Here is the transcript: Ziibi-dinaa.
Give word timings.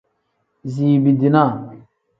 Ziibi-dinaa. 0.71 1.51